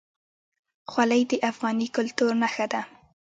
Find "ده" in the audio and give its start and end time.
2.73-2.81